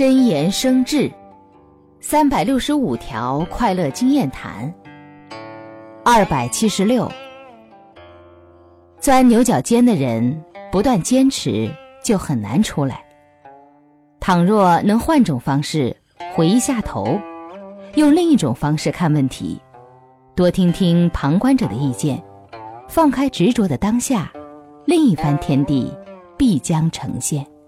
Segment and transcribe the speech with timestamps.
[0.00, 1.12] 真言生智
[2.00, 4.72] 三百六十五条快乐经验谈
[6.02, 7.06] 二百七十六
[8.98, 10.42] 钻牛角尖的人
[10.72, 11.70] 不断坚持
[12.02, 13.04] 就很难出来。
[14.20, 15.94] 倘若能换种方式
[16.34, 17.20] 回一下头。
[17.96, 19.60] 用另一种方式看问题
[20.34, 22.18] 多听听旁观者的意见
[22.88, 24.32] 放开执着的当下
[24.86, 25.94] 另一番天地
[26.38, 27.59] 必将呈现。